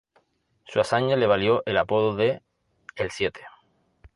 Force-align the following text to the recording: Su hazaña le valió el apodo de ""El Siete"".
Su 0.65 0.79
hazaña 0.79 1.15
le 1.15 1.27
valió 1.27 1.61
el 1.67 1.77
apodo 1.77 2.15
de 2.15 2.41
""El 2.95 3.11
Siete"". 3.11 3.41